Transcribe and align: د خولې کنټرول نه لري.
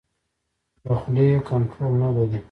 د 0.83 0.85
خولې 0.99 1.27
کنټرول 1.49 1.93
نه 2.01 2.09
لري. 2.15 2.39